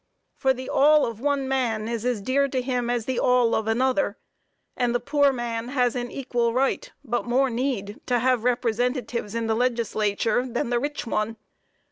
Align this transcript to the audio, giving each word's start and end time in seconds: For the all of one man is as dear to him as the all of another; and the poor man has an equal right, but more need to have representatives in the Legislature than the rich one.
For 0.35 0.51
the 0.51 0.67
all 0.67 1.05
of 1.05 1.19
one 1.19 1.47
man 1.47 1.87
is 1.87 2.05
as 2.05 2.21
dear 2.23 2.47
to 2.47 2.59
him 2.63 2.89
as 2.89 3.05
the 3.05 3.19
all 3.19 3.53
of 3.53 3.67
another; 3.67 4.17
and 4.75 4.95
the 4.95 4.99
poor 4.99 5.31
man 5.31 5.67
has 5.67 5.95
an 5.95 6.09
equal 6.09 6.53
right, 6.53 6.91
but 7.05 7.25
more 7.27 7.51
need 7.51 8.01
to 8.07 8.17
have 8.17 8.43
representatives 8.43 9.35
in 9.35 9.45
the 9.45 9.53
Legislature 9.53 10.43
than 10.47 10.71
the 10.71 10.79
rich 10.79 11.05
one. 11.05 11.37